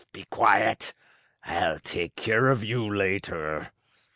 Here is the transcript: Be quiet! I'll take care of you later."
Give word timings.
Be 0.11 0.25
quiet! 0.31 0.95
I'll 1.43 1.79
take 1.79 2.15
care 2.15 2.49
of 2.49 2.63
you 2.63 2.89
later." 2.89 3.71